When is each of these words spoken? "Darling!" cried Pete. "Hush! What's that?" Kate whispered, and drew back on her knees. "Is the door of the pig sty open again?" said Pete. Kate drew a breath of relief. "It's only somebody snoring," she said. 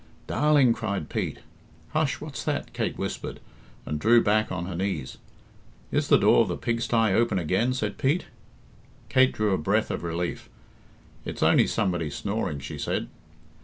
"Darling!" 0.25 0.73
cried 0.73 1.09
Pete. 1.09 1.41
"Hush! 1.89 2.19
What's 2.19 2.43
that?" 2.43 2.73
Kate 2.73 2.97
whispered, 2.97 3.39
and 3.85 3.99
drew 3.99 4.19
back 4.23 4.51
on 4.51 4.65
her 4.65 4.75
knees. 4.75 5.19
"Is 5.91 6.07
the 6.07 6.17
door 6.17 6.41
of 6.41 6.47
the 6.47 6.57
pig 6.57 6.81
sty 6.81 7.13
open 7.13 7.37
again?" 7.37 7.71
said 7.71 7.99
Pete. 7.99 8.25
Kate 9.09 9.31
drew 9.31 9.53
a 9.53 9.59
breath 9.59 9.91
of 9.91 10.01
relief. 10.01 10.49
"It's 11.23 11.43
only 11.43 11.67
somebody 11.67 12.09
snoring," 12.09 12.57
she 12.59 12.79
said. 12.79 13.09